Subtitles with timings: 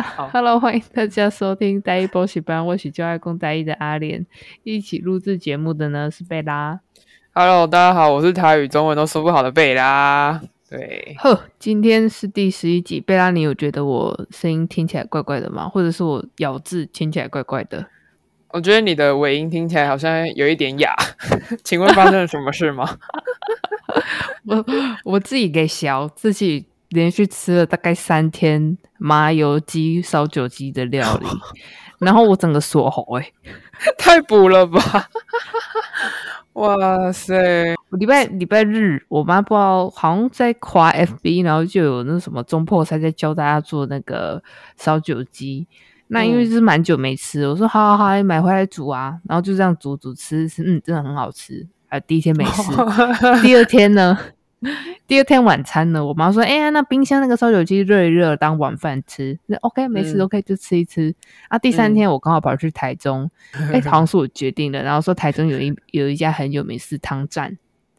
[0.00, 4.24] 哈喽， 欢迎大家收听《大一补习班》，我是就爱公大一的阿莲，
[4.62, 6.80] 一起录制节目的呢是贝拉。
[7.34, 10.40] Hello，大家好，我是台语中文都说不好的贝拉。
[10.70, 15.68] 对，呵，今天是第十一集，贝拉，你有觉得我声音听起来怪怪的吗？
[15.68, 17.84] 或者是我咬字听起来怪怪的？
[18.48, 20.94] 我觉得你的尾音听起来好像有一点哑，
[21.62, 22.96] 请问发生了什么事吗？
[24.46, 24.64] 我
[25.04, 26.64] 我自己给小自己。
[26.92, 31.26] 连续吃了大概三天麻油鸡烧酒鸡的料理，
[31.98, 33.32] 然后我整个锁喉哎，
[33.98, 34.80] 太补了吧！
[36.54, 37.74] 哇塞！
[37.92, 44.42] 礼拜礼拜日，我妈不知道好像在夸 FB，然后就有那什么中破才在教大家做那个
[44.76, 45.66] 烧酒鸡。
[46.08, 51.66] 那因为是蛮久没吃，我说好好好，买回来煮啊，然后就这样煮煮吃吃，嗯，真的很好吃。
[51.88, 52.70] 啊，第一天没吃，
[53.40, 54.18] 第二天呢？
[55.08, 59.38] 第二天晚餐呢，我妈说：“哎、欸、呀，那冰箱那个烧酒鸡热一热当晚饭吃。
[59.46, 61.14] 那 OK，没事、嗯、OK，就吃一吃。
[61.48, 64.82] 啊，第三天我刚好跑去台中， 哎、嗯欸，好像是我决定的。
[64.82, 67.58] 然后说台中有一 有一家很有名是汤站，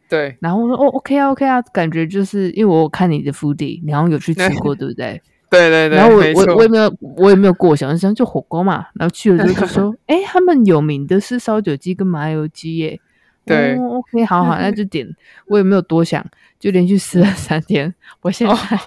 [0.10, 0.36] 对。
[0.40, 5.22] 然后我说：哦，OK 啊，OK 啊，感觉就是因为我看你的 foodie，你好像有去吃过， 对不对？
[5.52, 5.98] 对对对。
[5.98, 8.88] 然后我我我也没有我也没有过想想就火锅嘛。
[8.96, 13.00] 然后去了之后就说：哎、欸，他们有名的是烧酒鸡跟麻油鸡耶。”
[13.46, 15.08] 对、哦、，OK，好好，那就点。
[15.48, 16.26] 我也没有多想，
[16.60, 17.94] 就连续吃了三天。
[18.22, 18.80] 我现在，哦、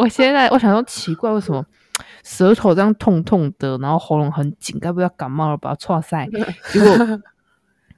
[0.00, 1.64] 我现在，我想说奇怪，为什么
[2.22, 5.74] 舌头这样痛痛的，然后喉咙很紧，该不要感冒了吧？
[5.74, 6.28] 剉赛，
[6.70, 7.20] 结果，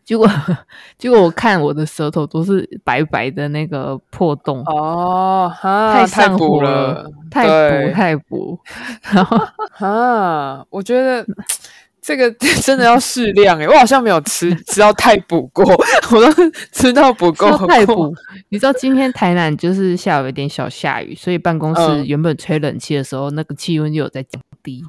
[0.04, 0.28] 结果，
[0.96, 8.58] 结果我看我的舌头都是白白的那个破洞哦，太上火了，太补太补，
[9.12, 9.36] 然后
[9.78, 11.26] 啊，我觉得。
[12.04, 12.30] 这个
[12.62, 15.64] 真的要适量诶，我好像没有吃吃到太补过，
[16.12, 18.14] 我都吃到不够太补。
[18.50, 24.84] 你知道今天台南就是下午有点小下雨，所以办公室原本吹冷气的时候，嗯、那个气温就有在降低。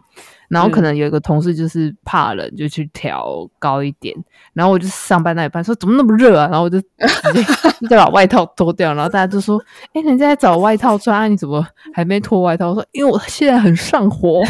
[0.49, 4.15] 然后可能有一个同事就是怕冷，就去调高一点。
[4.53, 6.47] 然后我就上班那一半说怎么那么热啊？
[6.47, 6.87] 然后我就直
[7.33, 7.43] 接
[7.89, 8.93] 就把外套脱掉。
[8.93, 9.61] 然后大家就说
[9.93, 14.41] ：“哎，人家在找外套穿，啊、你怎么还没脱外套？”我说：“因为我现在很上火，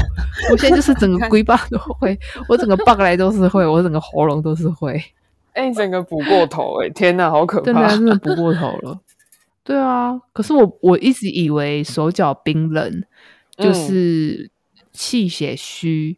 [0.51, 2.17] 我现在就是整个龟巴都会，
[2.47, 5.01] 我整个爆来都是会，我整个喉咙都是会。”
[5.53, 6.89] 哎，你整个补过头哎！
[6.89, 7.65] 天哪，好可怕！
[7.65, 8.99] 真的真 的补过头了。
[9.63, 13.03] 对啊，可是我我一直以为手脚冰冷
[13.57, 14.51] 就是。
[14.95, 16.17] 嗯气血虚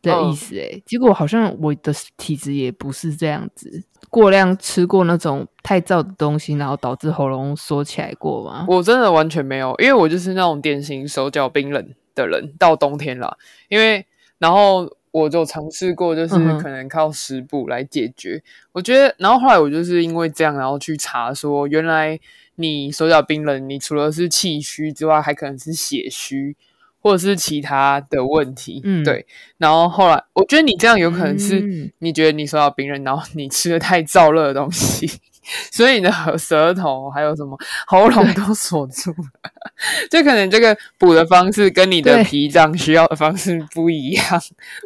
[0.00, 3.82] 的意思哎，结果好像我的体质也不是这样子。
[4.10, 8.64] 过量吃过那种太燥的东西，然后导致喉咙缩起来过吗？
[8.68, 12.54] 我真的完全没有，因为我就是那种典型手脚冰冷的人。
[12.56, 13.36] 到冬天了，
[13.68, 14.06] 因为
[14.38, 18.36] 然后我就尝试过，就是可能靠食补来解决。
[18.36, 18.42] 嗯、
[18.74, 22.20] 我觉得，然后后来我就是因为这样，然后去查说，原来
[22.56, 26.56] 你手脚冰冷，你除了是气虚之外，还可能是血虚。
[27.04, 29.26] 或者是其他的问题，嗯，对。
[29.58, 35.06] 然后后来，我觉得你这样有可能是你觉得你手脚冰人，然后你吃了太燥热的东西，
[35.70, 39.50] 所以你的舌头还有什么喉咙都锁住了。
[40.10, 44.24] 就可能这个补的方式跟你的脾脏需要的方式不一样。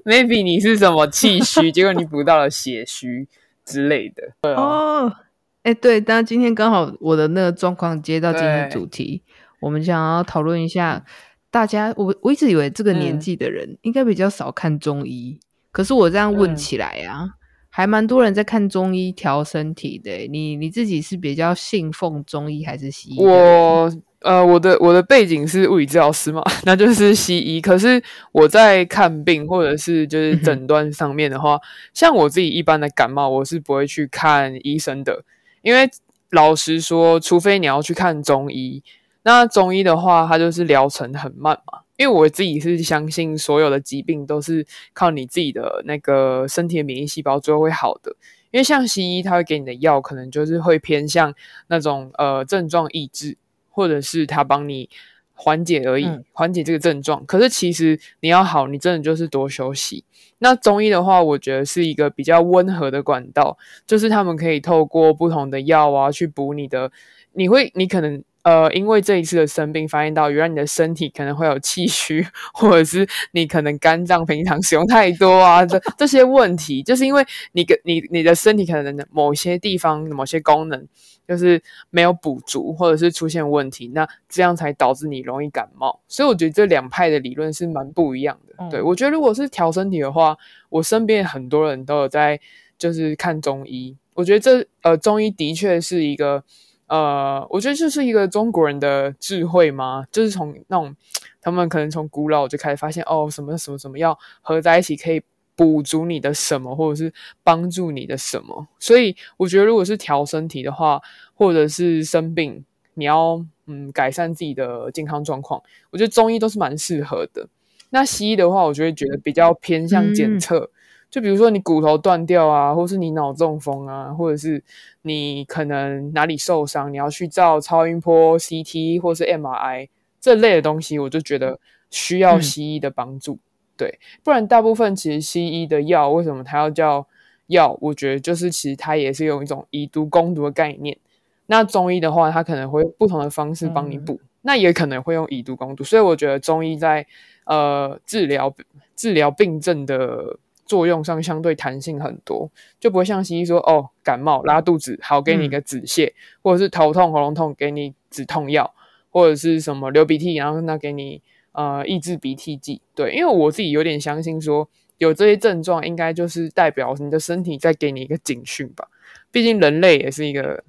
[0.05, 3.29] Maybe 你是什么气虚，结果你补到了血虚
[3.65, 4.33] 之类的。
[4.43, 5.15] 对哦，
[5.63, 9.23] 哎，对，但今天刚好我的那个状况接到今天主题，
[9.61, 11.05] 我们想要讨论一下。
[11.51, 15.43] 大家，我我一直以为这个年纪的人应该比较少看中医，嗯、
[15.73, 17.31] 可是我这样问起来啊，嗯、
[17.71, 20.11] 还蛮多人在看中医调身体的。
[20.31, 23.19] 你你自己是比较信奉中医还是西医？
[23.19, 27.61] 我呃，我的我的背景是物理治疗师嘛， 那就是西医。
[27.63, 31.61] 可是我在看病或者是就是诊断上面的话，嗯、
[31.95, 35.25] 像我自己一般的感冒，我是不会去看医生的，
[35.63, 35.89] 因为
[36.31, 38.83] 老实说，除非你要去看中医。
[39.25, 44.65] 那中医的话，它就是疗程很慢嘛，因为我自己是相信所有的疾病都是
[44.95, 48.15] 靠你自己的那个身体的免疫细胞最后会好的。
[48.51, 51.35] 因为像西医，它会给你的药可能就是会偏向
[51.67, 53.37] 那种呃症状抑制，
[53.69, 54.89] 或者是它帮你
[55.35, 57.27] 缓解而已，嗯、缓解这个症状。
[57.27, 60.05] 可是其实你要好，你真的就是多休息。
[60.39, 66.91] 那中医的话，我觉得是一个比较温和的管道，就是他们可以透过不同的药啊去补你的，
[67.33, 68.23] 你会你可能。
[68.49, 77.23] 呃，因为这一次的生病，发现到原来你的身体可能会有气虚，或者是你可能肝脏平常使用太多啊，这这些问题，就是因为
[77.53, 80.89] 你跟你你的身体可能某些地方某些功能
[81.27, 86.01] 就是没有补足，或者是出现问题，那这样才导致你容易感冒。
[86.09, 88.55] 所以我觉得这两派的理论是蛮不一样的。
[88.61, 90.35] 嗯、对，我觉得如果是调身体的话，
[90.71, 92.41] 我身边很多人都有在
[92.79, 96.45] 就是看中医，我觉得这呃中医的确是一个。
[96.89, 100.97] 呃，我觉得就是一个中国人的智慧嘛，就是从那种
[101.41, 105.23] 他们可能从古老就开始发现，哦，什么什么什么要合在一起可以
[105.55, 107.13] 补足你的什么，或者是
[107.45, 108.67] 帮助你的什么。
[108.79, 111.01] 所以我觉得，如果是调身体的话，
[111.35, 112.65] 或者是生病，
[112.95, 117.49] 你要嗯改善自己的健康状况，我觉得中医都是蛮适合的。
[117.91, 120.59] 那西医的话，我就会觉得比较偏向检测。
[120.59, 120.71] 嗯
[121.11, 124.63] 就比如说你骨头断掉啊，或是你脑中风啊，或者是
[125.03, 129.89] 你可能哪里受伤，你要去照超音波、CT 或是 MRI
[130.21, 131.59] 这类的东西，我就觉得
[131.91, 133.35] 需要西医的帮助。
[133.35, 133.41] 嗯、
[133.79, 137.07] 对，不然大部分其实西医的药为什么它要叫
[137.47, 137.79] 药？
[137.81, 140.99] 我觉得就是其实它也是用一种以毒攻毒的概念。
[141.47, 145.83] 那中医的话，它可能会不同的方式帮你补，嗯、那也可能会用以毒攻毒。
[145.83, 147.07] 所以我觉得中医在
[147.47, 148.55] 呃治疗
[148.95, 150.37] 治疗病症的。
[150.69, 152.49] 作用上相对弹性很多，
[152.79, 158.73] 就不会像西医说哦，感冒拉肚子好给你一个止泻，嗯、或者是头痛喉咙痛给你止痛药，
[159.11, 161.23] 或者是什么流鼻涕，然后那给你
[161.53, 162.83] 呃抑制鼻涕剂。
[162.95, 164.69] 对，因为我自己有点相信说
[164.99, 168.87] 有这些症状，应该就是代表你的身体在给你一个警讯吧。
[169.33, 170.63] 毕竟人类也是一个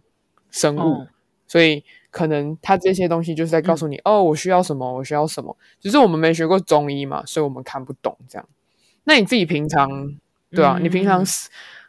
[0.50, 1.08] 生物，哦、
[1.46, 5.58] 所以可能他这些东西就是在告诉你、嗯、哦，我需要什么，我需要什么。
[5.82, 8.48] 只是我们没学过中医嘛，所以我们看不懂这样。
[9.10, 9.90] 那你自己平常
[10.52, 11.24] 对啊，嗯、你平常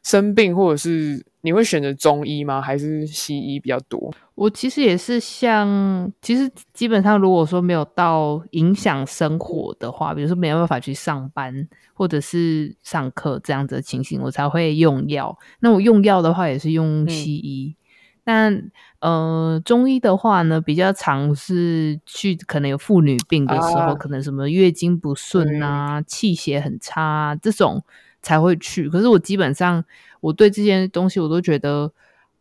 [0.02, 2.62] 生病或者是你会选择中医吗？
[2.62, 4.11] 还是西医比较多？
[4.34, 15.38] 我其实也是像，其实基本上如果说没有到影响生活的话，比如说没有办法去上班或者是上课这样子的情形，我才会用药。
[15.61, 17.75] 那我用药的话也是用西医。
[17.76, 17.79] 嗯
[18.25, 18.70] 但
[19.00, 27.82] 呃，中医的话呢，比较常是去可能有妇女病的时候，啊、可能什么月经不顺啊、气血很差、啊、这种
[28.22, 28.88] 才会去。
[28.88, 29.84] 可是我基本上
[30.20, 31.90] 我对这些东西我都觉得，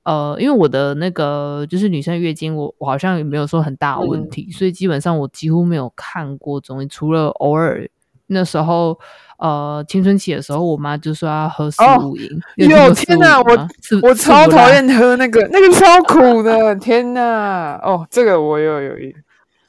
[0.04, 7.90] 呃，因为我的那个就是女生月经我，我我好像也没有说很大的问题，嗯、所以基本上我几乎没有看过中医，除了偶尔
[8.28, 9.00] 那时候。
[9.40, 12.30] 呃，青春期的时候，我妈就说要喝四物饮。
[12.58, 13.68] 哟天哪，我
[14.04, 17.80] 我超讨厌喝那个，那个 超苦的，天哪！
[17.82, 19.16] 哦，这个我有有一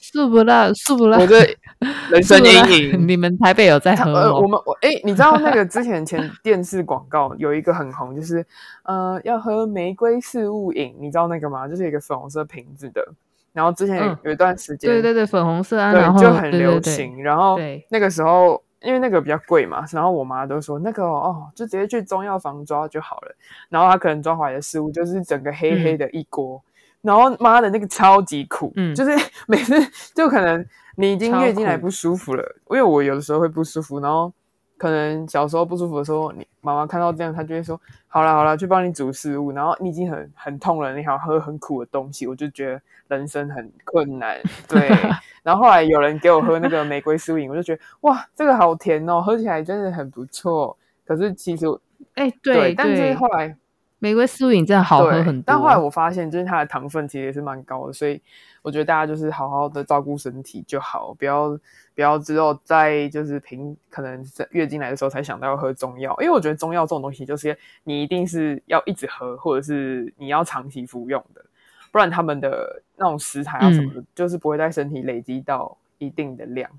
[0.00, 1.48] 素不辣，素不辣，我的
[2.10, 3.06] 人生阴影。
[3.06, 4.20] 你们台北有在喝吗？
[4.22, 8.44] 呃，我们我哎，你知道那个 之前前电视广告有一个很红，就是
[8.82, 11.68] 呃要喝玫瑰四物饮，你知道那个吗？
[11.68, 13.06] 就是一个粉红色瓶子的，
[13.52, 17.22] 然后之前有一段时间，对对对，粉红色啊，对，就很流行。
[17.22, 17.56] 然后
[17.88, 18.60] 那个时候。
[18.82, 23.34] 因为那个比较贵嘛，然后我妈都说那个哦，就直接去中药房抓就好了。
[23.68, 26.62] 然后她可能抓回来的食物就是整个黑黑的一锅，
[27.02, 29.10] 嗯、然后妈的那个超级苦，嗯，就是
[29.46, 29.74] 每次
[30.14, 30.64] 就可能
[30.96, 34.32] 你已经月经来不舒服了，因为我有的时候会不舒服，然后
[34.80, 37.78] 可能小时候不舒服的时候，你妈妈看到这样，她就会说
[38.08, 39.52] 好了好了，去帮你煮食物。
[39.52, 44.88] 然后你已经很很痛了，你还要喝很苦的东西，我就觉得人生很困难，对。
[45.44, 50.74] 然后后来有人给我喝那个玫瑰四物饮，我就觉得哇，这个好甜哦，喝起来真的很不错。
[51.04, 51.66] 可是其实，
[52.14, 53.54] 哎、欸，对，对，但是后来
[53.98, 55.44] 玫瑰四物饮真的好喝很多。
[55.44, 58.22] 但后来我发现，就是它的糖分其实也是蛮高的，所以
[58.62, 61.58] 我觉得大家就是好好的照顾身体就好，不要
[61.94, 71.44] 不要只有在就是平可能在月经来的时候才想到要喝中药，因为我觉得中药这种东西就是你一定是要一直喝，或者是你要长期服用的。
[71.92, 76.70] 不然他们的那种食材啊什么的，嗯、就是不会在身体累积到一定的量。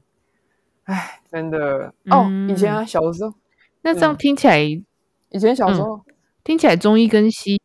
[0.86, 3.34] 唉，真的、嗯、哦，以前啊小的时候，
[3.82, 6.14] 那这样听起来，以前小时候、嗯、
[6.46, 7.62] 听起来中医跟西医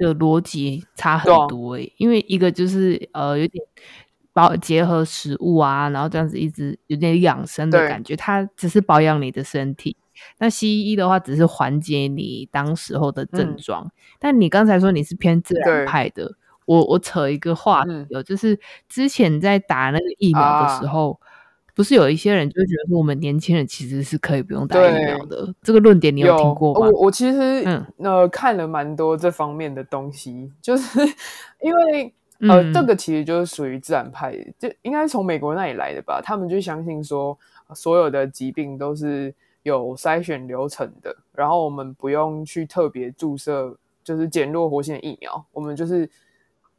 [0.00, 3.64] 的逻辑差很多诶、欸，啊、因为一个就是呃有点
[4.32, 9.96] 保结合食物啊，然后这样子一直有点养生的感觉，它只是保养你的身体。
[10.38, 16.36] 那西医的话只是缓解你当时候的症状，嗯、但你刚才说你是偏自然派的。
[16.66, 18.56] 我我扯一个话题，有、嗯、就是
[18.88, 21.26] 之前在打那个疫苗的时候，啊、
[21.80, 26.86] 不是有一些人就觉得说我们年轻人其实是可以不用打疫苗的，这个论点你有听过吗？
[26.86, 31.00] 我我其实、嗯、呃看了蛮多这方面的东西，就是
[31.62, 37.38] 因为呃、嗯、这个其实就是属于自然派，就应该是从美国那里来的吧，他们就相信说
[37.74, 46.06] 所有的疾病都是有筛选流程的，然后我们不用去特别注射就是减弱活性的疫苗，我们就是。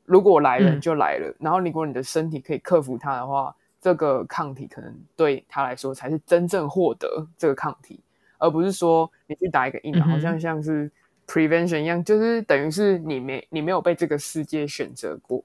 [0.04, 8.00] 如果来了就来了，嗯、然后如果你的身体可以克服它的话，这个抗体可能对他来说才是真正获得这个抗体，
[8.38, 10.90] 而不是说你去打一个疫苗，嗯、好像像是
[11.28, 15.44] prevention 一样，就是等于是你没你没有被这个世界选择过。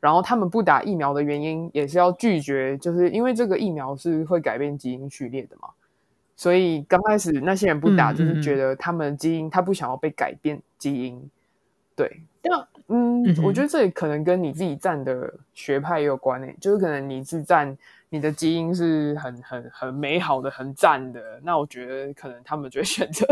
[0.00, 5.68] 然后他们不打疫苗的原因也是要拒绝，就是因为这个疫苗是会改变基因序列的嘛。
[6.36, 11.28] 所以刚开始那些人不打，就是觉得他们基因他不想要被改变基因，
[11.96, 12.52] 对，对
[12.88, 17.76] 嗯，嗯我觉得这也可能跟你自己站的学派也有关诶、欸，就是可能你是站
[18.10, 23.26] 你的基因是很很很美好的、很赞的，那我觉得可能他们就会选择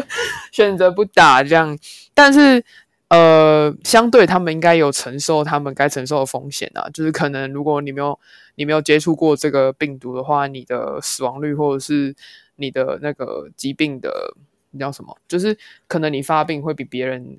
[0.52, 1.78] 选择不打这样，
[2.14, 2.64] 但是。
[3.08, 8.18] 呃，相对他们应该有承受他们该承受的风险啊，就是可能如果你没有
[8.56, 12.12] 你没有接触过这个病毒的话，你的死亡率或者是
[12.56, 14.34] 你的那个疾病的
[14.72, 17.38] 你叫什么，就是可能你发病会比别人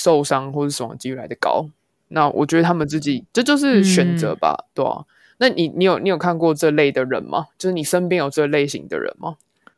[0.00, 1.66] 受伤或者死亡几率来的高。
[2.08, 5.04] 那我觉得他们自己这就，是选择吧，嗯、对啊。
[5.38, 7.46] 那你你有你有看过这类的人吗？
[7.58, 9.36] 就是你身边有这类型的人吗？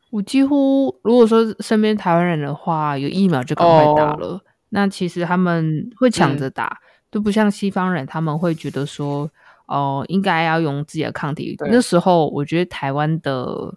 [0.09, 4.27] 我几乎如果说身边台湾人的话，有疫苗就赶快打了。
[4.27, 4.41] 哦
[4.75, 6.79] 那其实他们会抢着打，
[7.11, 9.29] 都、嗯、不像西方人，他们会觉得说，
[9.67, 11.55] 哦、呃，应该要用自己的抗体。
[11.69, 13.75] 那时候我觉得台湾的，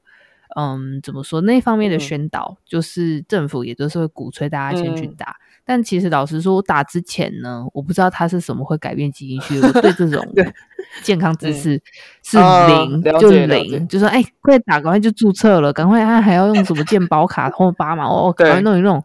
[0.56, 5.26] 嗯，怎么说那方面的宣导，嗯、就是政府也都是会鼓吹大家先去打。
[5.26, 10.24] 嗯、但其实老实说，我打之前呢，我不知道它是什么会改变基因序，我对这种
[11.02, 11.82] 健康知识
[12.22, 19.02] 是零，嗯、就零，就说哎，快打，赶快就注册了，赶快他还要用什么健保卡或八码，哦，赶快弄一弄。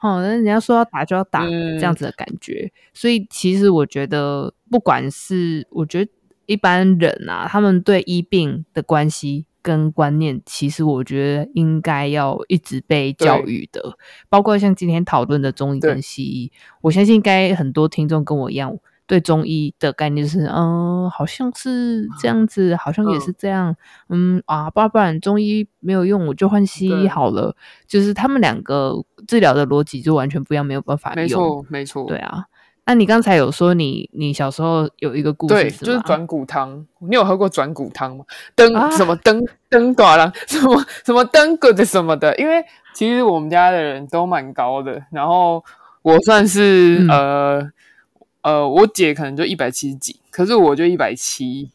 [0.00, 2.72] 哦，那人家说要打就要打，嗯、这样子的感觉。
[2.92, 6.10] 所以其实我觉得，不管是我觉得
[6.46, 13.96] 一般人啊，他们对医病的关系跟观念，其实我觉得应该要一直被教育的。
[14.28, 18.78] 包括像今天讨论的中医跟西医，我相信应该很多听众跟我一样。
[19.06, 23.74] 对中医的概念就是，嗯，好像是这样子，好像也是这样，
[24.08, 27.56] 嗯，嗯啊，不然中医没有用，我就换西医好了。
[27.88, 31.22] 就是他们两个治疗的逻辑就完全不一样，没有办法用。
[31.22, 32.04] 没错，没错。
[32.06, 32.44] 对啊，
[32.90, 36.84] 那你刚才有说你你小时候有一个故事，对，就是转骨汤。
[36.98, 38.24] 你有喝过转骨汤吗？
[38.56, 40.32] 登、啊、什么登登短了？
[40.48, 42.36] 什么什么登个的什么的？
[42.36, 45.64] 因为其实我们家的人都蛮高的，然后
[46.02, 47.70] 我算是、嗯、呃。
[48.42, 51.70] 呃，我姐可能就一百七十几，可是我就一百七，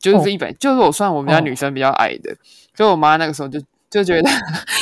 [0.00, 2.34] 就是一百，就是我算我们家女生比较矮的，
[2.74, 4.28] 所以、哦、我妈那个时候就就觉得，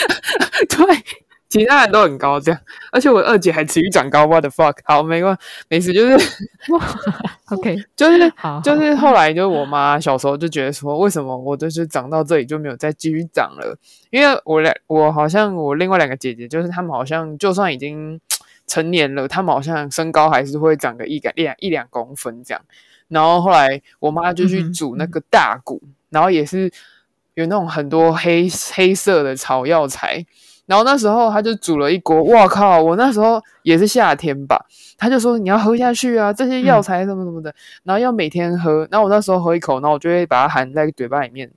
[0.75, 1.05] 对，
[1.49, 2.61] 其他人都很高这样，
[2.93, 4.77] 而且我二姐还持续长高，what the fuck？
[4.85, 6.31] 好，没关系，没事，就是，
[7.51, 13.77] OK， 就是好就是后来就是我妈小时候就觉得说，为什么我就是长到这里就没有再继续长了？
[14.11, 18.21] 因为我两我好像我另外两个姐姐，就是她们好像就算已经。
[18.71, 22.63] 成年了，她们好像身高还是会长个一两 一两公分这样。
[23.09, 26.71] 然后后来我妈就去煮那个大骨，然后也是
[27.33, 30.23] 有那种很多黑黑色的草药材。
[30.69, 32.83] 然后那时候他就煮了一锅，哇靠！
[32.83, 34.63] 我那时候也是夏天吧，
[34.99, 38.87] 他就说你要喝下去啊，这些药材什么什么的，嗯、然后要每天喝。
[38.91, 41.51] 然后我那时候喝一口，然后我就会把它含在嘴巴里面，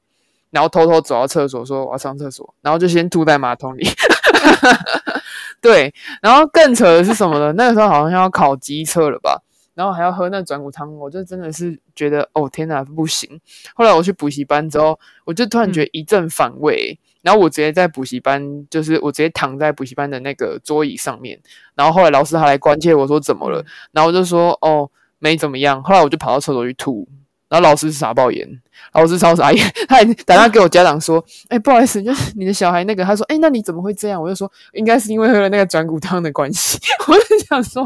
[0.49, 3.85] 然后偷偷走到厕所说我要上厕所，然后就先吐在马桶里。
[5.59, 7.51] 对，然后更扯的是什么呢？
[7.57, 9.43] 那个时候好像要考机车了吧，
[9.75, 13.39] 然后还要喝那转骨汤，我就真的是觉得哦天哪，不行！
[13.75, 21.39] 后来我去补习班之后，我就突然觉得一阵反胃，嗯、然后我直接在补习班，就是我直接躺在补习班的那个桌椅上面，
[21.75, 27.07] 然后后来老师还来关切我说怎么了，然后我就说哦没怎么样，后来我就跑到厕所去吐。
[27.49, 28.47] 然后老师傻爆眼，
[28.93, 36.79] 老师超傻眼，他还打电话给我家长说：“哎，不好意思，就是你的小孩那个。”他说：“哎，那你怎么会这样？”我就说：“应该是因为喝了那个转骨汤的关系。
[37.09, 37.85] ”我就想说，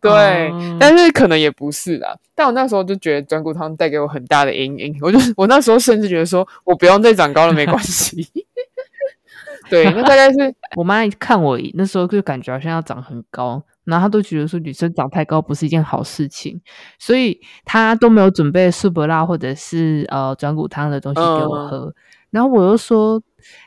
[0.00, 0.10] 对，
[0.52, 2.16] 嗯、但是可能也不是啦。
[2.34, 8.26] 但我那时候就觉得转骨汤带给我很大的阴影，我就 我那时候甚至觉得说我不用再长高了，没关系。
[9.68, 10.38] 对，那大概是
[10.76, 13.62] 我妈一看我那时候就感觉好像要长很高。
[13.84, 16.60] 然后她都觉得说女生长太高不是一件好事情，
[16.98, 21.78] 所以她都没有准备素不辣或者是呃转骨汤的东西给我喝。
[21.86, 21.94] 嗯、
[22.30, 23.22] 然后我又说，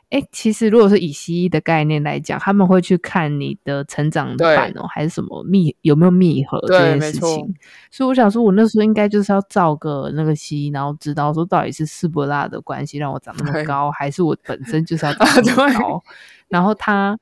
[0.09, 7.55] 哎，其实如果是以西医的概念来讲，他们会去看你的成长板哦，对还是什么密有没有密合这件事情。
[7.89, 16.03] 所以我想说，我那时候应该就是要照个那个西医，然后知道说到底是斯伯拉的关系让我长那么高，还是我本身就是要 长那么高。
[16.49, 17.17] 然后他。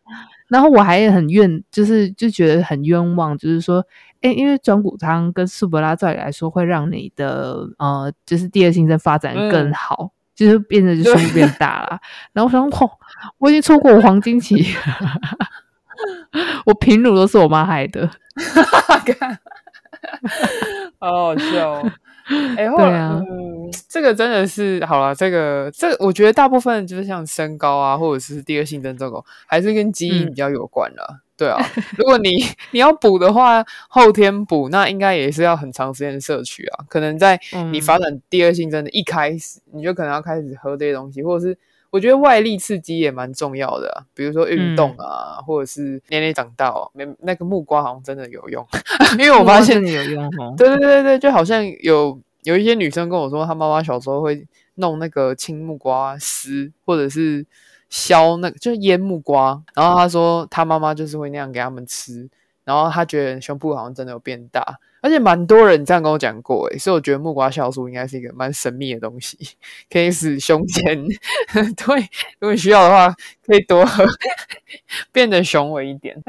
[0.49, 3.85] 然后我还很怨，就是就觉得很冤枉，就是说，
[4.21, 10.09] 哎，因为转骨汤跟斯伯拉照理来说会让你的呃，就是第二性征发展更好，嗯、
[10.45, 11.99] 就是变得就胸部变大了。
[12.31, 12.91] 然后我想，哦，
[13.37, 14.65] 我已经错过我黄金期，
[16.65, 18.09] 我平乳都是我妈害的，
[20.99, 21.91] 好好笑、哦。
[22.55, 31.05] 哎， 欸、对啊，嗯，这个真的是好了，这个这个、我觉得大部分就是像身高啊，或者是第二性征这种，还是跟基因比较有关了。
[31.09, 31.57] 嗯、对啊，
[31.97, 36.83] 如果你你要补的话，后天补，那应该也是要很长时间摄取啊。
[36.89, 37.39] 可能在
[37.71, 41.57] 你发展第二性征的一开始，嗯、你就可能要开始喝这些东西，或者是
[41.91, 46.91] 我觉得外力刺激也蛮重要的，比如说运动啊，嗯、或者是年龄长大哦。
[46.93, 48.67] 没那个木瓜好像真的有用，
[49.17, 50.53] 因为我发现有用哦。
[50.59, 57.45] 对对对对，就好像有有一些女生跟我说，她妈妈小时候会弄那个青木瓜丝，或者是
[57.89, 62.29] 削那个就是腌木瓜，然后他说他妈妈就是会那样给他们吃，
[62.63, 64.79] 然后他觉得胸部好像真的有变大。
[65.01, 69.37] 而且蛮多人这样跟我讲过，诶，所以我觉得木瓜酵素应该是一个蛮神秘的东西，
[69.89, 71.05] 可以使胸前，
[71.77, 73.15] 对，如果需要的话，
[73.47, 74.03] 可以多喝，
[75.13, 76.21] 变得雄伟一点。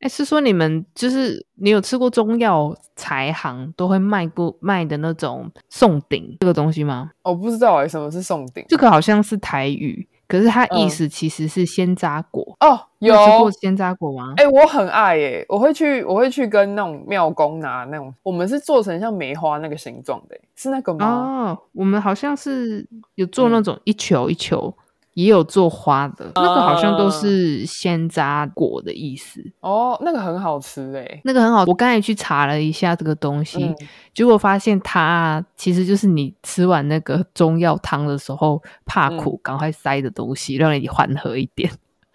[0.00, 7.10] 哎，是说你们就是你有吃过中药材行都会卖过卖的那种送鼎这个东西吗？
[7.22, 8.64] 我不知道诶，什么是送鼎？
[8.66, 10.08] 这个好像是台语。
[10.26, 14.34] 可是它意思其实是鲜榨果、嗯、哦，有，有吃过鲜榨果吗？
[14.36, 21.06] 哎、欸，我很爱耶、欸，我会去，我会去跟那种庙公拿那种，我们是做成像梅花那个形状的，是那个吗？
[21.06, 24.74] 哦，我们好像是有做那种一球一球。
[24.78, 24.83] 嗯
[25.14, 29.40] 也有做花的，那个好像都是鲜榨果的意思。
[29.60, 31.64] 哦，那个很好吃诶，那个很好。
[31.66, 33.76] 我刚才去查了一下这个东西，嗯、
[34.12, 41.70] 结果发现它其实就是你吃完那个中药汤的时候怕苦，赶、嗯、快塞的东西，让你缓和一点。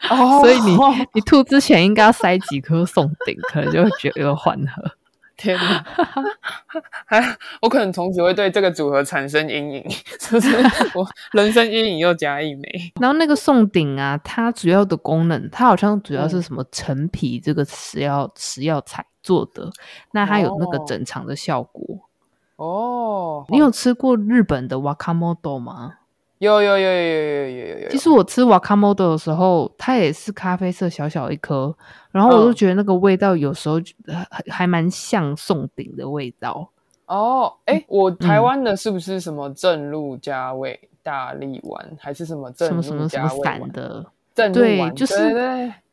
[0.09, 0.77] 哦，所以你
[1.13, 4.91] 你吐之前应该要塞几颗松顶，可能就会觉得有缓和。
[5.39, 5.85] 天哪！
[7.61, 10.49] 我可能从此会对这个组合产生阴影， 是不是？
[10.93, 12.69] 我人生阴影又加一枚。
[12.99, 19.71] 然后那个宋鼎啊，它主要的功能，它好像主要是什么陈皮这个食药食药材做的，
[20.11, 21.97] 那它有那个整肠的效果。
[22.57, 25.98] 哦，你有吃过日本的 Wakamoto 吗？
[26.39, 27.89] 有有有有有有有有有。
[27.89, 31.75] 其实我吃 Wakamoto 的时候，它也是咖啡色小小一颗，
[32.11, 36.69] 然后我就觉得那个味道有时候还还蛮像宋鼎的味道。
[37.05, 44.05] 哦，哎，我台湾的是不是什么正露加味大力丸，还是什么正露加味什么什么散的？
[44.53, 45.13] 对，就是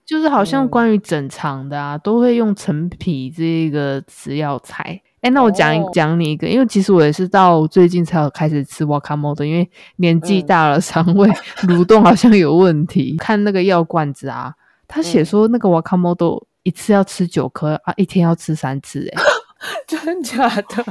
[0.04, 5.00] 就是好像关于整肠的啊，都会用陈皮这个食药材。
[5.26, 11.28] 哎，那我讲一讲你一个，因为其实我也是到最近才有开始吃 Wakamoto，因为年纪大了，肠胃
[11.62, 13.16] 蠕动好像有问题。
[13.18, 14.54] 看那个药罐子啊，
[14.86, 19.22] 他写说那个 Wakamoto 一次要吃九颗啊，一天要吃三次，哎，
[19.86, 20.64] 真假的？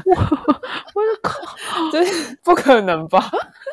[0.95, 1.41] 我的靠，
[1.91, 2.03] 这
[2.43, 3.31] 不可能吧？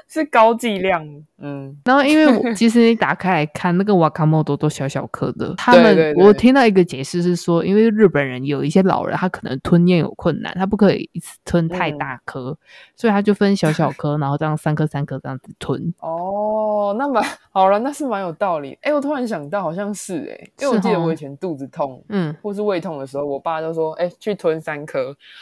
[0.09, 1.03] 是高剂量，
[1.39, 5.55] 嗯，然后因为我其实你打开来看，那个瓦卡莫多都小小颗的。
[5.57, 12.57] 他们我听到一个解释是说，因为日本人有一些老人，他可能吞咽有困难，他不可以一次吞太大颗，嗯、
[12.95, 15.95] 所以他就分小小颗，然后这样三颗三颗这样子吞。
[16.01, 18.77] 哦，那蛮好了，那是蛮有道理。
[18.83, 24.92] 哎，我突然想到，好像是哎、欸，因为我记得我以前肚子痛，嗯，或是胃痛的时候，我爸就说，哎，去吞三颗，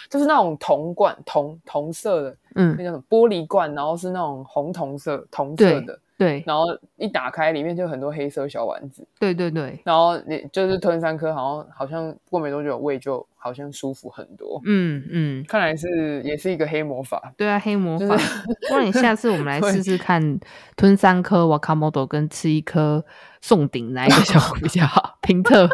[0.09, 2.37] 就是那种铜罐，铜铜色的。
[2.57, 6.65] 嗯，那种玻璃罐，然后是那种红铜色、铜色的，对，然后
[6.97, 18.07] 一打开，里面就很多黑色小丸子，对对对，然后你就是吞三颗，好像好像过没多久胃就好像舒服很多，嗯嗯，看来是也是一个黑魔法，对啊，黑魔法。
[18.69, 20.41] 那、就是、 你下次我们来试试看，
[20.77, 23.05] 吞三颗瓦卡莫多跟吃一颗
[23.41, 25.17] 宋鼎，哪一个效果 比较好？
[25.23, 25.69] 评特。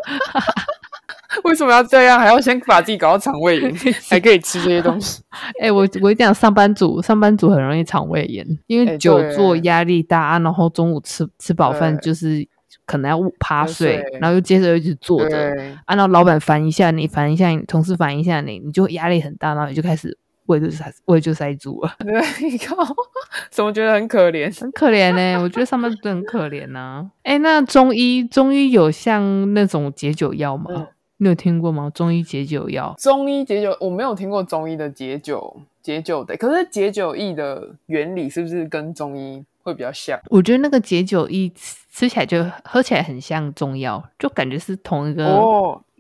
[1.44, 2.18] 为什么要这样？
[2.18, 3.74] 还要先把自己搞到肠胃炎，
[4.08, 5.22] 才可以吃这些东西？
[5.60, 12.46] 哎、欸，我我跟你讲，上班族上班族很容易肠胃炎，因为久坐压力大，欸、然后中午吃吃饱饭就是
[12.84, 15.36] 可能要趴睡，然后又接着又一直坐着，
[15.86, 21.92] 按照、啊、老板烦一下你，烦一下你，同事烦一下你，你就压力很大，然后你就开始胃就塞胃就塞住了。
[21.98, 22.76] 对，你靠，
[23.50, 24.60] 怎么觉得很可怜？
[24.60, 27.06] 很可怜呢、欸，我觉得上班族很可怜呐、啊。
[27.24, 30.66] 哎、欸，那中医中医有像那种解酒药吗？
[30.68, 30.86] 嗯
[31.18, 31.90] 你有听过吗？
[31.94, 32.94] 中医解酒药？
[32.98, 36.36] 中医解酒，我没有听过中医的解酒解酒的。
[36.36, 40.20] 可是解酒液的原理是不是跟中医会比较像？
[40.28, 41.50] 我觉得那个解酒液
[41.90, 45.40] 吃起来就喝起来很像中药，就感觉是同一个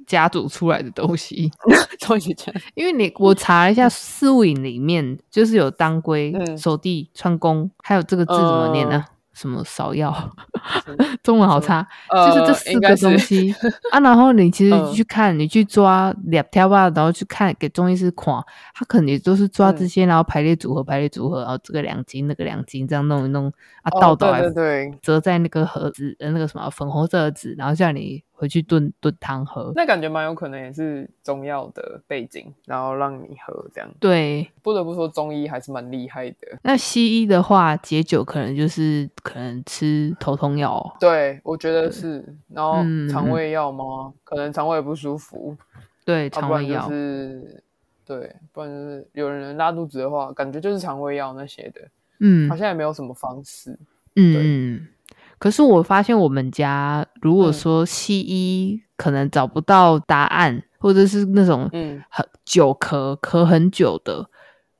[0.06, 1.50] 家族出来的东西。
[1.98, 9.02] 中医讲，因为你我查了一下，四物饮里面就是有当归、熟地、川芎，还有这个字怎么念呢？
[9.08, 10.12] 嗯什么芍药？
[11.22, 13.54] 中文好差，呃、就是这四个东西
[13.92, 14.00] 啊。
[14.00, 18.34] 然后你其实 去看，嗯、你去抓两条吧，然后去看给中医师看，
[18.74, 24.42] 他肯定都是抓这些，嗯、然后排列组合，排列组合，然后这个两斤，那个两斤，这样弄一弄啊，倒倒来，
[25.02, 28.25] 折在那个盒子，呃，那个什么粉红色的纸，然后叫你。
[28.36, 33.90] 回去炖炖汤喝，那感觉蛮有可能也是中药的背景，然后让你喝这样。
[33.98, 36.58] 对，不得不说中医还是蛮厉害的。
[36.62, 40.96] 那西医的话，解酒可能就是可能吃头痛药。
[41.00, 42.22] 对，我觉得是。
[42.48, 43.84] 然后肠胃药吗？
[44.06, 45.56] 嗯、可能肠胃不舒服。
[46.04, 46.88] 对，肠胃药。
[46.88, 47.62] 是，
[48.04, 51.80] 对，不然就是有人拉肚子的话，感觉就是肠胃药那些的。
[52.20, 53.78] 嗯，好像也没有什么方式。
[54.14, 54.86] 嗯，
[55.38, 61.70] 可是我发现我们家如果说西医可能找不到答案，嗯、或者是那种
[62.08, 64.28] 很久咳咳很久的，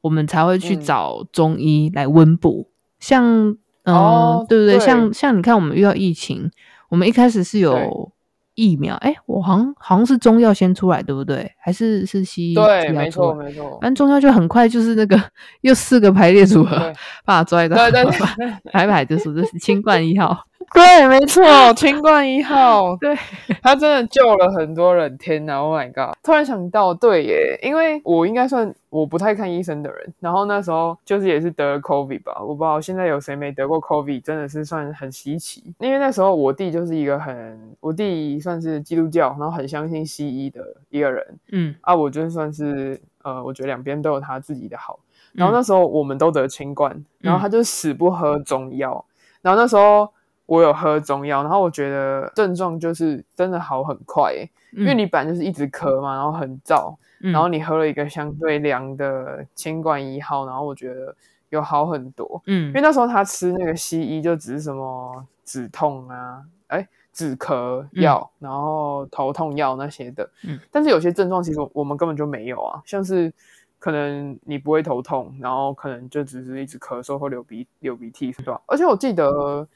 [0.01, 2.69] 我们才会去找中医来温补。
[2.69, 3.49] 嗯、像
[3.85, 4.79] 嗯，哦、对不对？
[4.79, 6.51] 对像像你看，我们遇到疫情，
[6.89, 8.13] 我们一开始是有。
[8.57, 11.49] 疫苗，哎，我好像好像是中药先出来，对不对？
[11.61, 12.55] 还是是西医？
[12.55, 13.79] 对，没错没错。
[13.81, 15.17] 反正中药就很快，就是那个
[15.63, 16.93] 又四个排列组合，对
[17.25, 20.37] 把它拽到，对对对，排排就是这是清冠一号。
[20.75, 21.43] 对，没错，
[21.75, 23.17] 清冠一号，对，
[23.63, 25.17] 他真的救了很多人。
[25.17, 26.15] 天哪，Oh my god！
[26.23, 35.73] 突然想到，对耶，因为我应该算我不太看医生的人，然后那时候就是也是得了 COVID 吧，我不知道现在有谁没得过 COVID，真的是算很稀奇。
[35.79, 44.99] 因为那时候我弟就是一个很，我弟算是基督教，然后很相信西医的一个人，嗯，啊，我就算是呃，我觉得两边都有他自己的好。
[45.33, 49.05] 然后那时候我们都得清冠，然后他就死不喝中药，
[49.41, 50.09] 然后那时候。
[50.47, 61.13] 我有喝中药，然后我觉得症状就是真的好很快，欸，嗯、因为你本来就是一直咳嘛，然后很燥，嗯、然后你喝了一个相对凉的清冠一号，然后我觉得
[61.49, 62.41] 有好很多。
[62.47, 70.31] 嗯，因为那时候他吃那个西医就只是什么止痛啊，哎，止咳药，嗯、然后头痛药那些的。
[70.45, 73.33] 嗯，但是有些症状其实我们根本就没有啊，像是
[73.81, 78.61] 可能你不会头痛，然后可能就只是一直咳嗽或流鼻流鼻涕，是吧？
[78.67, 79.67] 而且我记得。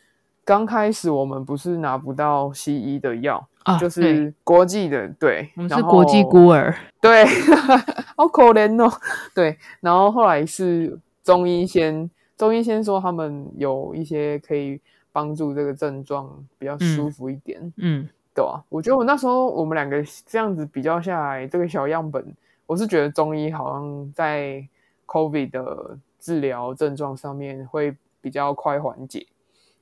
[0.51, 7.25] 刚开始我们不是拿不到西医的药，啊、就是国际的，对，我们是国际孤儿，对，
[8.19, 8.93] 好可怜哦，
[9.33, 14.81] 对，然后后来是中医先，中医先说他们有一些可以
[15.13, 22.27] 帮助这个症状比较舒服一点，嗯，嗯对啊，我觉得我那时候我们两个这样子比较下来，这个小样本，
[22.67, 24.67] 我是觉得中医好像在
[25.07, 29.25] COVID 的治疗症状上面会比较快缓解。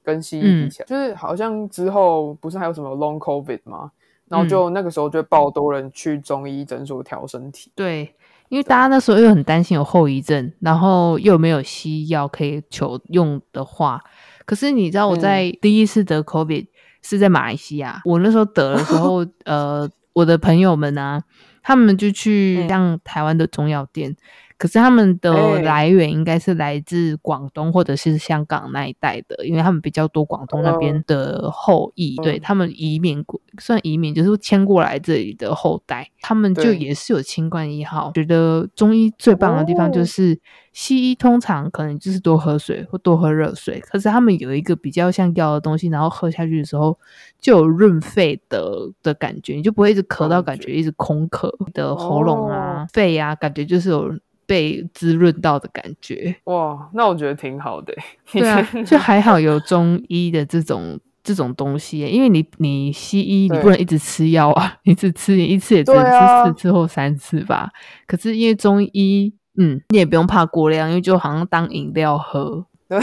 [0.09, 3.90] 跟西医比起来，嗯、就是好像之后不是还有什么 Long COVID 吗？
[4.27, 7.71] 然后就那个时候就爆多人去中医诊所调身体。
[7.75, 8.14] 对，
[8.49, 14.03] 因为大家那时候又很担心有后遗症，然后又没有西药可以求用的话。
[14.47, 16.66] 可是你知道我在第一次得 COVID
[17.03, 21.23] 是在马来西亚，嗯、我那时候得的时候， 呃，我的朋友们啊，
[21.62, 24.16] 他们就去像台湾的中药店。
[24.59, 38.11] 可是他们的来源应该是来自广东或者是香港那一带的，因为他们比较多广东那边的后裔，嗯、对他们移民过，算移民就是迁过来这里的后代，他们就也是有清冠一号。
[38.14, 40.37] 觉得中医最棒的地方就是，
[40.73, 46.99] 西医通常可能就是多喝水或多喝热水，可是他们有一个比较像药的东西，然后喝下去的时候
[47.40, 48.73] 就有润肺的
[49.05, 54.12] 的感觉，你就不会一直咳到感觉一直空咳，你的喉咙啊、哦、肺啊，感觉就是有。
[54.48, 57.94] 被滋润到的感觉哇，那我觉得挺好的。
[58.32, 67.56] 对啊， 就还好有中医的这种这种东西，因为你你西医你不能一直吃药啊， 你只吃你一次也只能吃四次或三次吧。
[67.56, 67.70] 啊、
[68.06, 72.64] 可是因为中医，嗯，你也不用怕过量，因为就好像当饮料喝。
[72.88, 72.98] 对，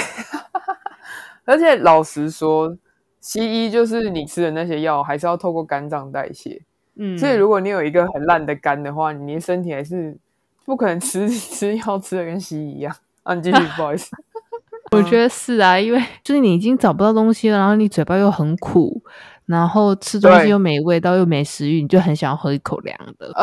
[1.45, 2.75] 而且老实说，
[3.21, 6.59] 西医就是你吃的那些药，还是要透过肝脏代谢。
[6.95, 10.17] 嗯，所以如果你有一个很烂的肝的话，你的身体还是。
[10.65, 13.33] 不可能吃 吃药吃的跟西医一样啊！
[13.35, 14.15] 你继续， 不好意思。
[14.91, 19.01] 我觉得是啊，因为就是你已经找不到东西了，然后你嘴巴又很苦，
[19.45, 23.33] 然后吃东西又没味道，又没食欲，你就很想要喝一口凉的。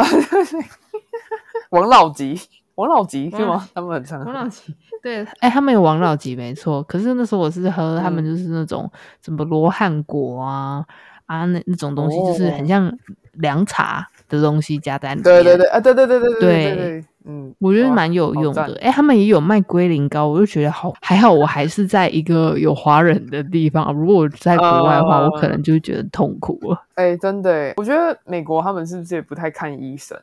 [1.70, 2.40] 王老吉，
[2.76, 3.68] 王老吉是吗？
[3.74, 4.26] 他们很常喝。
[4.26, 6.82] 王老吉，对，哎、欸，他们有王老吉没错。
[6.84, 10.84] 可是那时候我是喝他们就是那种什么罗汉果啊
[11.26, 12.90] 啊那那种东西，就是很像
[13.32, 15.22] 凉茶的东西加在里面。
[15.22, 17.04] 对对对啊，对对对对对对，对。
[17.24, 18.64] 嗯，我觉得蛮有用的。
[18.80, 23.94] 哎、欸，他们也有卖龟苓膏，我就觉得好还好，我还是在一个有华人的地方。
[23.94, 26.84] 如果我在国外的话，呃、我可能就会觉得痛苦了。
[26.94, 30.18] 哎、欸，真的，我觉得美国他们是不是也不太看医生？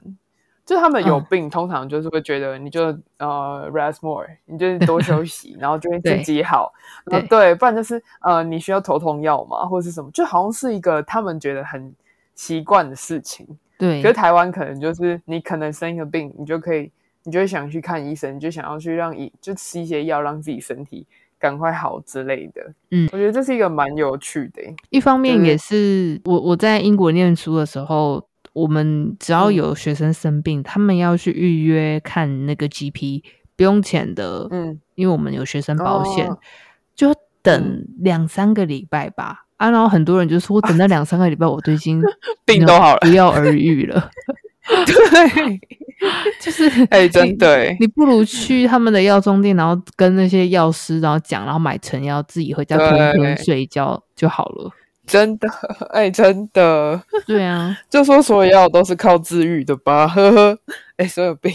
[0.66, 6.72] 就他们有病，嗯、通常就是会觉得你就呃 rest more，你就多休息， 然后就会自己好。
[7.10, 11.92] 对，对，不然就是呃你需要头痛药嘛，或者是什么，就好像是一个他们觉得很
[12.36, 13.48] 习惯的事情。
[13.80, 16.92] 对，可是台湾可能就是你可能生一个病，你就可以，
[17.24, 21.08] 你就会想去看医生，你就想要去让医，就吃一些药，让自己身体
[21.40, 22.74] 赶快好之类的。
[22.92, 24.62] 嗯，我觉得这是一个蛮有趣的。
[24.90, 33.24] 一方面也是，就是、我我在英国念书的时候，我们只要有学生生病，嗯、他们要去预约看那个 GP，
[33.56, 34.46] 不用钱的。
[34.52, 36.38] 嗯，因为我们有学生保险，哦、
[36.94, 39.46] 就等两三个礼拜吧。
[39.60, 42.02] 啊，然后很多人就说，我等了两三个礼拜，我都已经
[42.46, 44.10] 病都好了， 不药而愈了。
[44.86, 45.60] 对，
[46.40, 54.72] 就是哎、欸，真的，你不如去他们的药妆店，然后跟那些药师，然后讲，然后买成药，自己回家吞吞睡觉就好了。
[55.06, 55.50] 真的，
[55.90, 60.58] 哎、欸，真的，对啊，就说所有药都是靠治愈的吧，呵呵，
[60.98, 61.52] 哎、欸，所有病。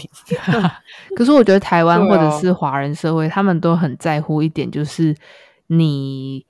[1.15, 5.15] 可是我觉得台湾或者是华人社会，啊、他们都很在乎一点，就是
[5.67, 6.45] 你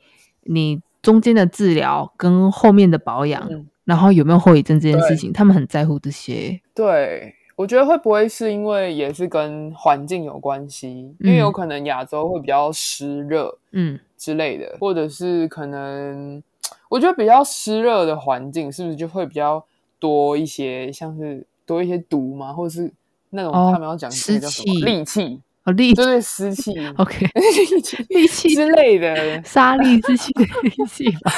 [0.45, 6.59] 你中间的治疗跟后面的保养，嗯、然后有没有后遗症这件事情，他们很在乎这些。
[6.73, 11.15] 对，我觉得会不会是因为也是跟环境有关系？
[11.19, 16.41] 嗯、因为有可能亚洲会比较湿热，嗯之类的，嗯、或者是可能。
[16.89, 19.63] 我觉得比较湿热的环境，是不是就会比较
[19.99, 22.53] 多一些，像是多一些毒嘛？
[22.53, 22.91] 或者是
[23.31, 31.31] 那种他们要讲湿气、戾气哦，力就是，湿气， OK，力 气、戾气之类的，沙粒之气的 力气吧。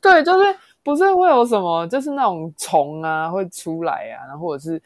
[0.00, 4.80] 对，就是不是会有什么，就是那种虫啊会出来啊，然后或者是。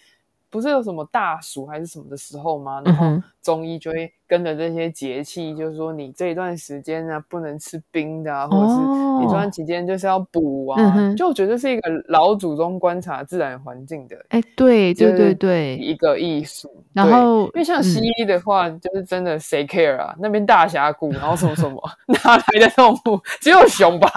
[0.57, 2.81] 不是有什么大暑还是什么的时候吗？
[2.83, 8.77] 然后中医就会跟着这些节气，就是说你这一段时间呢不能吃冰的啊，或者是
[9.21, 10.83] 你这段期间就是要补啊。
[10.83, 16.83] 哦、就我觉得是一个老祖宗观察自然环境的，哎，对对对对，一个艺术。
[16.95, 20.16] 然后因为像西医的话，嗯、就是真的谁 care 啊？
[20.19, 21.79] 那边大峡谷，然后什么什么
[22.25, 23.21] 哪来的动物？
[23.42, 24.11] 只有熊吧，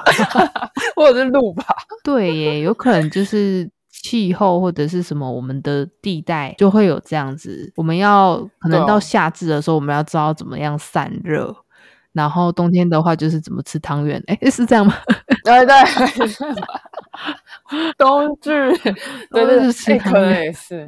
[0.95, 1.65] 或者是鹿吧？
[2.01, 3.69] 对耶，有可能就是。
[4.01, 7.71] 气候或者是什么，我们的地带就会有这样子。
[7.75, 11.55] 我们要可能到夏至的时候，我们要知道怎么样散热。
[12.09, 14.21] 哦、然后冬天的话，就是怎么吃汤圆。
[14.27, 14.93] 哎，是这样吗？
[15.43, 15.75] 对对。
[17.97, 18.71] 冬至，
[19.29, 20.85] 对对是，可能也是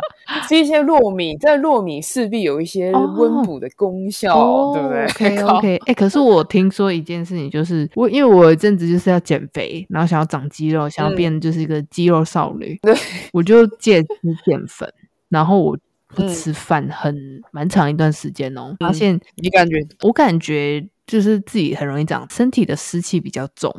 [0.48, 12.98] 吃一些糯米，在糯米势必有一些温补的功效，哦、对不对？OK OK，哎、欸，可是我听说一件事情，就是我因为我有一阵子就是要减肥，然后想要长肌肉，想要变就是一个肌肉少女，对、嗯，
[13.34, 14.08] 我就戒吃
[14.46, 14.92] 淀粉，
[15.30, 15.78] 然后我
[16.14, 23.74] 不吃饭很蛮长一段时间哦，发现你感觉，我感觉就是自己很容易长，身体的湿气比较重。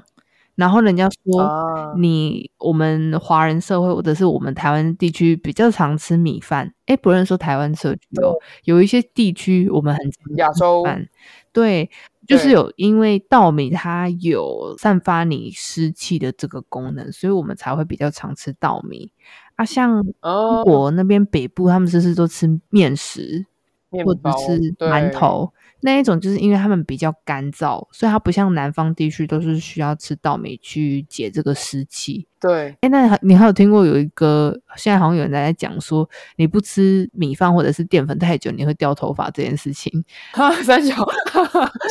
[0.55, 11.09] 然后人家说，你我们华人社会或者是我们台湾地区比较常吃米饭，哎，不能说台湾社区哦，有一些地区我们很常吃亚洲饭，
[11.53, 11.91] 对，
[12.27, 19.11] 就是有因为稻米它有散发你湿气的这个功能，所以我们才会比较常吃稻米
[19.57, 19.65] 啊。
[19.65, 23.45] 像中国那边北部，他们是不是都吃面食，
[23.91, 25.53] 或者是馒头？
[25.81, 32.29] 那一种就是因为他们比较干燥，所以它不像南方地区都是需要吃稻米去解这个湿气。
[32.43, 40.05] 对，哎，那你还有听过有一个现在好像有人在讲说，你不吃米饭或者是淀粉太久，你会掉头发这件事情？
[40.35, 40.97] 哈，三小，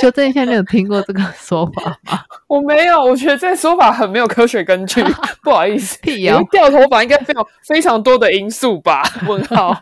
[0.02, 2.20] 就这一下你有听过这个说法吗？
[2.48, 5.02] 我没有，我觉得这个说法很没有科学根据，
[5.42, 5.98] 不好意思。
[6.02, 9.04] 辟谣，掉头发应该非常非常多的因素吧？
[9.26, 9.74] 问号。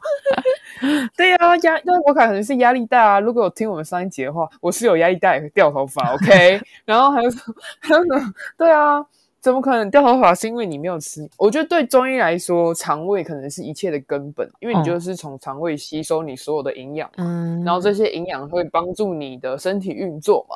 [1.17, 3.19] 对啊，压那我可能是压力大啊。
[3.19, 6.61] 如果有听我们上一集的话，我是有压力大也会掉头发，OK。
[6.85, 7.53] 然后还有什么？
[7.79, 8.33] 还有呢？
[8.57, 9.03] 对啊，
[9.41, 10.35] 怎么可能掉头发？
[10.35, 11.29] 是因为你没有吃？
[11.37, 20.55] 我觉得对中医来说，肠胃可能是一切的根本，因为你就是从肠胃吸收你所有的营养，嗯，然后这些营养会帮助你的身体运作嘛。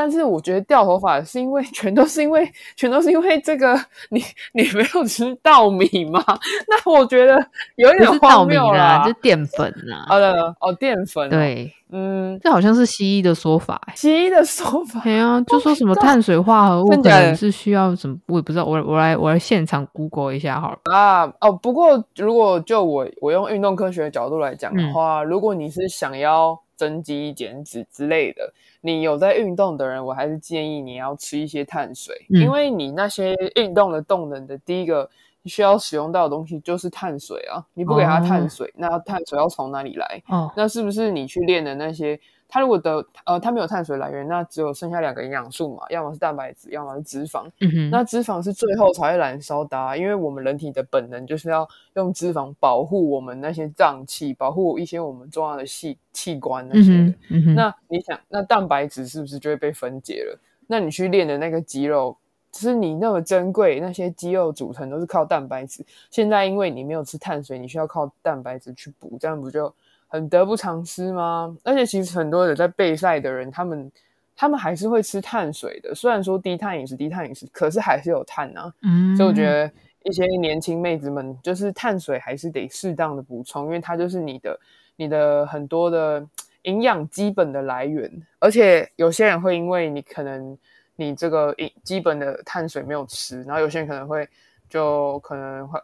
[0.00, 3.74] 但是我觉得掉头发是因为 全都是因为全都是因为这个
[4.10, 6.22] 你你没有吃稻米吗？
[6.68, 7.36] 那我觉得
[7.74, 10.06] 有一点荒谬啦，就淀粉啦。
[10.08, 11.28] 哦哦，淀粉。
[11.28, 13.80] 对，嗯，这好像是西医的说法。
[13.96, 18.64] 西医的说法，对啊，就说什么碳水化合物可能是需要什么，我也不知道。
[18.64, 20.78] 我我来我来现场 Google 一下好了。
[20.84, 28.52] 啊哦，不过如果就我我用运动科学的角度来讲的话，如果你是想要增肌减脂之类的。
[28.92, 35.08] 你有在运动的人，我还是建议你要吃一些碳水，嗯、因为你那些运动的动能的第一个
[35.44, 40.22] 需要使用到的东西就是碳水啊，你不给他碳水，哦、那碳水要从哪里来？
[40.28, 42.18] 哦，那是不是你去练的那些？
[42.48, 47.46] 它如果的呃，它没有碳水来源，那只有剩下两个营养素嘛，要么是蛋白质，要么是脂肪。
[47.60, 56.98] 嗯哼，那脂肪是最后才会燃烧的啊，因为我们人体的本能就是要用脂肪保护我们那些脏器，保护一些我们重要的器器官那些的。
[57.28, 60.38] 嗯哼，嗯，那你想，那蛋白质是不是就会被分解了？
[60.66, 62.16] 那你去练的那个肌肉，
[62.50, 65.84] 就是你那么珍贵，那些肌肉组成都是靠蛋白质。
[66.10, 69.70] 现在因为你没有吃碳水，你需要靠蛋白质去补，这样不就？
[70.08, 71.56] 很得不偿失吗？
[71.62, 73.92] 而且其实很多人在备赛的人，他们
[74.34, 75.94] 他们还是会吃碳水的。
[75.94, 78.72] 虽然说低碳饮食，低碳饮食，可是还是有碳啊。
[78.82, 79.70] 嗯，所以我觉得
[80.04, 84.60] 一些年轻妹子们，就是碳水还是得适当的补充，因为它就是你的
[84.96, 86.26] 你的很多的
[86.62, 88.10] 营养基本的来源。
[88.38, 90.56] 而且有些人会因为你可能
[90.96, 94.26] 你这个基本的碳水没有吃，然后有些人可能会
[94.70, 95.78] 就可能会。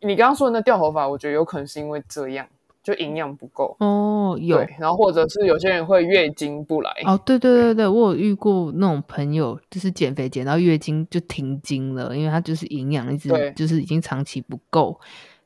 [0.00, 2.44] 你刚刚说的那掉头发，我觉得有可能是因为这样。
[2.88, 14.98] 就营养不够哦，有，然后或者是有些人会月经不来哦，对对对对，我有遇过那种朋友，就是减肥减到月经就停经了，因为他就是营养一直就是已经长期不够。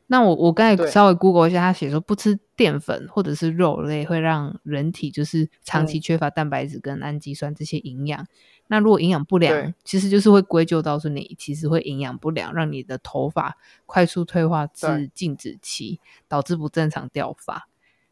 [0.06, 8.20] 那我我刚才稍微 Google 一下，他写说不吃淀粉或者是肉类会让人体就是长期缺乏蛋白质跟氨基酸这些营养。
[8.20, 8.26] 嗯、
[8.72, 17.68] 那如果营养不良，其实就是会归咎到说你其实会营养不良，让你的头发快速退化至静止期，导致不正常掉发。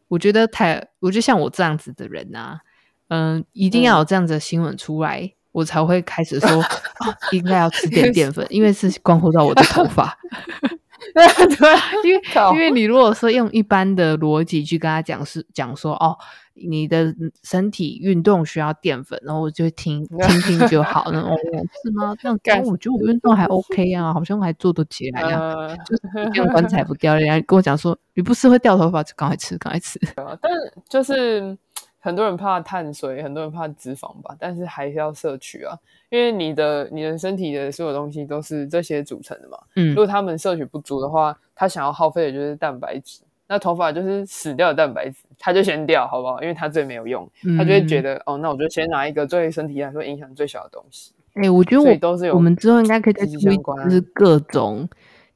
[0.09, 2.61] 我觉得太，我觉得像我这样子的人啊，
[3.09, 10.19] 嗯，一定要有这样子的新闻出来，嗯、我才会开始说啊， 应该要吃点淀粉，因为是关乎到我的头发。
[11.15, 11.69] 对 对，
[12.05, 12.23] 因为
[12.55, 16.17] 因为你如果说用一般的逻辑去跟他讲是讲说哦，
[16.55, 21.11] 你的身体运动需要淀粉，然后我就听 听听就好。
[21.13, 21.37] 那哦，
[21.83, 22.15] 是吗？
[22.21, 27.15] 这样干，我觉得我运动还 OK 啊，好像还做得起来啊，呃、就是用棺材不掉。
[27.15, 29.99] 人家跟我讲说，你不是会掉头发，就赶快吃，赶快吃。
[30.15, 30.53] 但
[30.89, 31.57] 就是。
[32.01, 39.59] 很多人怕碳水，很多人怕脂肪吧，但是还是要摄取啊，因为你的你的身体的所有东西都是这些组成的嘛。
[39.77, 43.21] 嗯，如果他们摄取不足的话，他想要耗费的就是蛋白质。
[43.47, 46.41] 那头发就是死掉的蛋白质，他就先掉，好不好？
[46.41, 51.13] 因为他最没有用，嗯、他就会觉得哦，那我就先拿一个对身体来说影响最小的东西。
[51.35, 54.89] 哎、欸，我觉得我都是有，我们之后应该可以再出一就是各种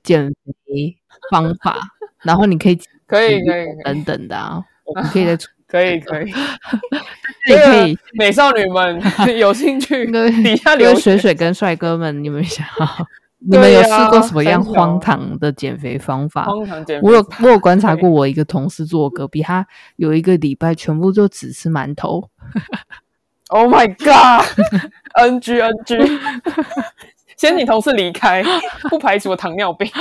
[0.02, 0.32] 减
[0.64, 0.96] 肥
[1.30, 1.76] 方法，
[2.24, 5.50] 然后你可以可以可以等等的啊，我们可以再出。
[5.74, 6.30] 可以 可以，
[7.48, 9.02] 可以，美少女们
[9.36, 10.06] 有兴趣，
[10.44, 12.64] 底下留水水跟帅哥们，你们想，
[13.40, 16.44] 你们有试过什么样荒唐的减肥方法？
[16.44, 22.30] 荒唐减肥，我有我有观察过，我一个同事坐我隔壁，他有一个礼拜全部就只吃馒头。
[23.48, 26.18] Oh my god！NG NG，
[27.44, 28.42] 先你同事离开，
[28.88, 29.86] 不排除我糖尿病。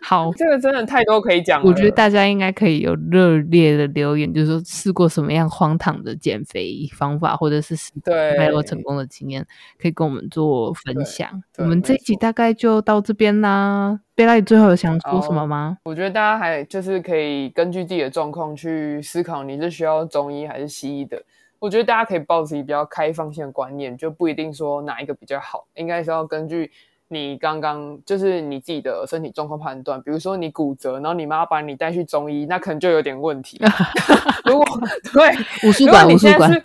[0.00, 1.66] 好，这个真的太多可以讲了。
[1.66, 9.44] 我觉得大家应该可以有热烈的留言，就是说试过什么样荒唐的减肥方法，或者是对还有成功的经验，
[9.80, 11.42] 可以跟我们做分享。
[11.56, 13.98] 我们这一集大概就到这边啦。
[14.14, 15.78] 贝拉，你最后有想说什么吗？
[15.84, 21.20] 我觉得大家还就是可以根据自己的状况去思考，你是需要中医还是西医的。
[21.64, 26.70] 我觉得大家可以抱持比较开放性的观念，就不一定说哪一个比较好，应该是要根据。
[27.08, 33.58] 你刚刚就是你自己的身体状况判断，比如说你骨折，然后你妈把你带去中医，那可能就有点问题。
[34.44, 34.66] 如果
[35.10, 35.30] 对
[35.66, 36.62] 武术馆，武术馆，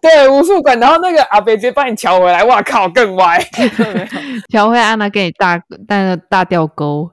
[0.00, 3.40] 对武术馆，然后那个阿伯直接把你调回来，哇靠，更歪，
[4.48, 7.10] 调回来，那给你大大大吊钩。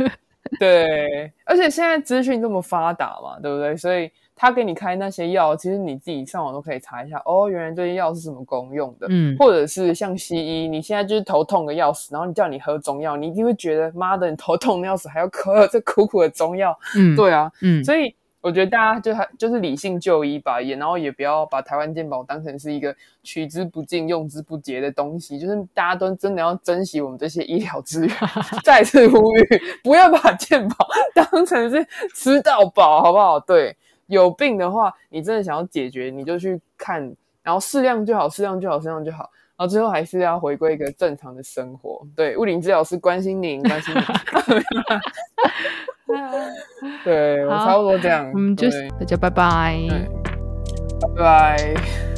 [0.58, 3.76] 对，而且现在资讯这么发达嘛，对不对？
[3.76, 4.10] 所以。
[4.40, 7.20] 他给你开那些药，其实你自己上网都可以查一下。
[7.24, 9.08] 哦，原来这些药是什么功用的？
[9.10, 16.78] 嗯，或者是像西医，你现在就是头痛的要死，然后你叫你喝中药，你一定会觉得妈的，你头痛的要死，还要喝这苦苦的中药。
[16.96, 28.16] 嗯，对啊，嗯，所以我觉得大家就还就是理性就医吧，也然后也不要把台湾健保当成是一个取之不尽、用之不竭的东西，就是大家都真的要珍惜我们这些医疗资源。
[28.62, 33.40] 再次呼吁，不要把健保 当成是吃到饱，好不好？
[33.40, 33.76] 对。
[34.08, 37.00] 有病的话，你真的想要解决，你就去看，
[37.42, 42.04] 然后适量就好，适量就好，适量就好，然后最后还是要回归一个正常的生活。
[42.16, 44.02] 对，物理治疗师关心您，关心您。
[47.04, 48.68] 对，我差不多这样，嗯，就
[48.98, 49.78] 大家拜拜，
[51.00, 52.17] 拜拜。